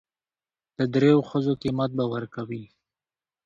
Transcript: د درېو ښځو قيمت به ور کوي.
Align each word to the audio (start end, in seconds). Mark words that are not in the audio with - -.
د 0.77 0.79
درېو 0.93 1.19
ښځو 1.29 1.53
قيمت 1.61 1.89
به 1.97 2.05
ور 2.13 2.25
کوي. 2.35 2.63